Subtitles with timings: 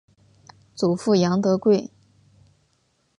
[0.73, 1.91] 祖父杨德贵。